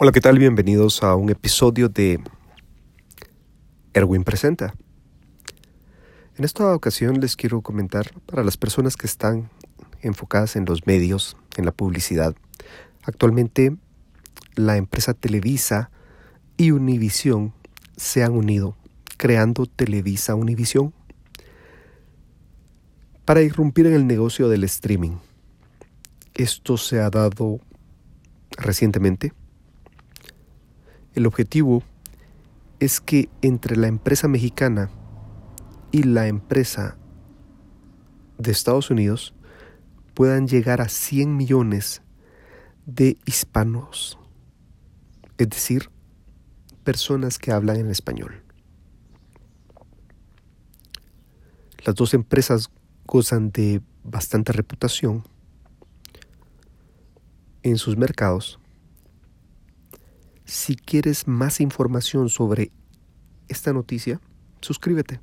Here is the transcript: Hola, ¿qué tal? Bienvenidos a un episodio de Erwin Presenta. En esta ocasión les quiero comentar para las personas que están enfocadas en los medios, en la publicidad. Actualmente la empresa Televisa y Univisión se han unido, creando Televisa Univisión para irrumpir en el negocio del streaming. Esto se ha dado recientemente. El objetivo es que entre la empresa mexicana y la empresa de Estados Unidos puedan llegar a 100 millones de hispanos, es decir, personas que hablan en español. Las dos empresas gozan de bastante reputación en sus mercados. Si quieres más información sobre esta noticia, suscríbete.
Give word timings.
Hola, 0.00 0.10
¿qué 0.10 0.20
tal? 0.20 0.40
Bienvenidos 0.40 1.04
a 1.04 1.14
un 1.14 1.30
episodio 1.30 1.88
de 1.88 2.18
Erwin 3.92 4.24
Presenta. 4.24 4.74
En 6.36 6.44
esta 6.44 6.74
ocasión 6.74 7.20
les 7.20 7.36
quiero 7.36 7.60
comentar 7.60 8.10
para 8.26 8.42
las 8.42 8.56
personas 8.56 8.96
que 8.96 9.06
están 9.06 9.50
enfocadas 10.02 10.56
en 10.56 10.64
los 10.64 10.84
medios, 10.88 11.36
en 11.56 11.64
la 11.64 11.70
publicidad. 11.70 12.34
Actualmente 13.04 13.76
la 14.56 14.78
empresa 14.78 15.14
Televisa 15.14 15.92
y 16.56 16.72
Univisión 16.72 17.52
se 17.96 18.24
han 18.24 18.32
unido, 18.32 18.76
creando 19.16 19.66
Televisa 19.66 20.34
Univisión 20.34 20.92
para 23.24 23.42
irrumpir 23.42 23.86
en 23.86 23.94
el 23.94 24.08
negocio 24.08 24.48
del 24.48 24.64
streaming. 24.64 25.18
Esto 26.34 26.78
se 26.78 26.98
ha 26.98 27.10
dado 27.10 27.60
recientemente. 28.58 29.32
El 31.14 31.26
objetivo 31.26 31.82
es 32.80 33.00
que 33.00 33.28
entre 33.40 33.76
la 33.76 33.86
empresa 33.86 34.26
mexicana 34.28 34.90
y 35.92 36.02
la 36.02 36.26
empresa 36.26 36.96
de 38.38 38.50
Estados 38.50 38.90
Unidos 38.90 39.34
puedan 40.14 40.48
llegar 40.48 40.80
a 40.80 40.88
100 40.88 41.36
millones 41.36 42.02
de 42.86 43.16
hispanos, 43.24 44.18
es 45.38 45.48
decir, 45.48 45.90
personas 46.82 47.38
que 47.38 47.52
hablan 47.52 47.76
en 47.76 47.90
español. 47.90 48.42
Las 51.84 51.94
dos 51.94 52.14
empresas 52.14 52.70
gozan 53.06 53.50
de 53.50 53.82
bastante 54.02 54.52
reputación 54.52 55.22
en 57.62 57.78
sus 57.78 57.96
mercados. 57.96 58.58
Si 60.44 60.76
quieres 60.76 61.26
más 61.26 61.60
información 61.60 62.28
sobre 62.28 62.70
esta 63.48 63.72
noticia, 63.72 64.20
suscríbete. 64.60 65.20